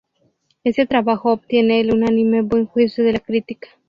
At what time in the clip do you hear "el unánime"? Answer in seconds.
1.79-2.41